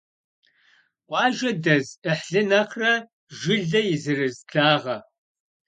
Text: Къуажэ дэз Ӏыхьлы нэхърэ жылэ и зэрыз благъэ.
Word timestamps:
Къуажэ 1.07 1.51
дэз 1.63 1.87
Ӏыхьлы 2.03 2.41
нэхърэ 2.49 2.93
жылэ 3.37 3.81
и 3.93 3.95
зэрыз 4.03 4.37
благъэ. 4.47 4.97